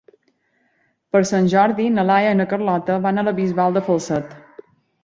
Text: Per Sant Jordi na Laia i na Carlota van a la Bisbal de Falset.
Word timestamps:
Per 1.17 1.21
Sant 1.31 1.49
Jordi 1.53 1.87
na 1.99 2.07
Laia 2.11 2.33
i 2.37 2.41
na 2.41 2.49
Carlota 2.55 2.97
van 3.07 3.25
a 3.25 3.29
la 3.31 3.39
Bisbal 3.43 3.79
de 3.79 3.87
Falset. 3.93 4.37